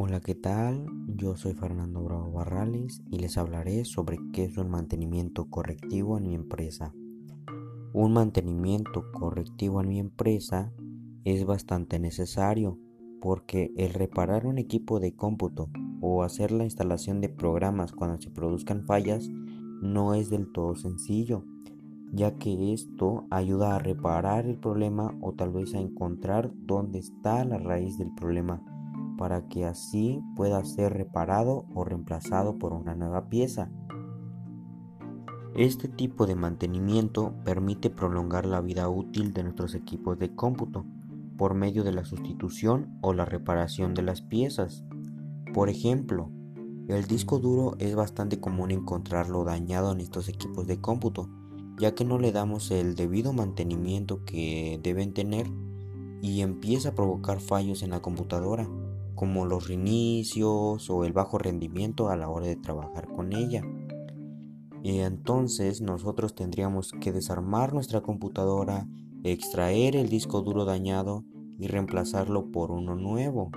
[0.00, 0.86] Hola, ¿qué tal?
[1.08, 6.28] Yo soy Fernando Bravo Barrales y les hablaré sobre qué es un mantenimiento correctivo en
[6.28, 6.94] mi empresa.
[7.92, 10.72] Un mantenimiento correctivo en mi empresa
[11.24, 12.78] es bastante necesario
[13.20, 15.68] porque el reparar un equipo de cómputo
[16.00, 19.28] o hacer la instalación de programas cuando se produzcan fallas
[19.82, 21.42] no es del todo sencillo,
[22.12, 27.44] ya que esto ayuda a reparar el problema o tal vez a encontrar dónde está
[27.44, 28.62] la raíz del problema
[29.18, 33.70] para que así pueda ser reparado o reemplazado por una nueva pieza.
[35.54, 40.86] Este tipo de mantenimiento permite prolongar la vida útil de nuestros equipos de cómputo
[41.36, 44.84] por medio de la sustitución o la reparación de las piezas.
[45.52, 46.30] Por ejemplo,
[46.86, 51.28] el disco duro es bastante común encontrarlo dañado en estos equipos de cómputo,
[51.78, 55.50] ya que no le damos el debido mantenimiento que deben tener
[56.22, 58.68] y empieza a provocar fallos en la computadora
[59.18, 63.64] como los reinicios o el bajo rendimiento a la hora de trabajar con ella.
[64.84, 68.86] Y entonces nosotros tendríamos que desarmar nuestra computadora,
[69.24, 71.24] extraer el disco duro dañado
[71.58, 73.50] y reemplazarlo por uno nuevo.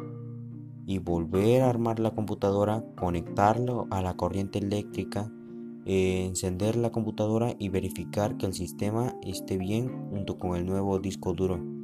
[0.88, 5.32] Y volver a armar la computadora, conectarlo a la corriente eléctrica,
[5.86, 10.98] eh, encender la computadora y verificar que el sistema esté bien junto con el nuevo
[10.98, 11.80] disco duro.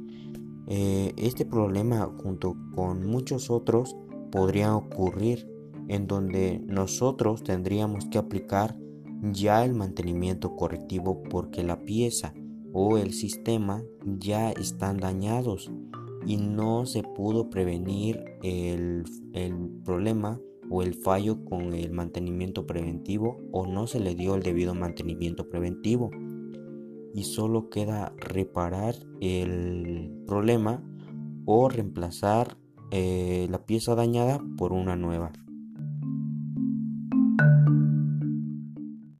[0.70, 3.96] Eh, este problema junto con muchos otros
[4.30, 5.48] podría ocurrir
[5.88, 8.76] en donde nosotros tendríamos que aplicar
[9.22, 12.34] ya el mantenimiento correctivo porque la pieza
[12.74, 15.72] o el sistema ya están dañados
[16.26, 20.38] y no se pudo prevenir el, el problema
[20.68, 25.48] o el fallo con el mantenimiento preventivo o no se le dio el debido mantenimiento
[25.48, 26.10] preventivo
[27.14, 30.82] y solo queda reparar el problema
[31.46, 32.56] o reemplazar
[32.90, 35.32] eh, la pieza dañada por una nueva.